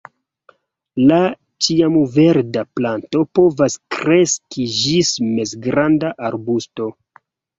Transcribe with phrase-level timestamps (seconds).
[1.09, 1.17] La
[1.65, 6.89] ĉiamverda planto povas kreski ĝis mezgranda arbusto.